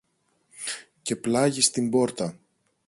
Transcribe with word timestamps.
Και 1.01 1.15
πλάγι 1.15 1.61
στην 1.61 1.89
πόρτα 1.89 2.39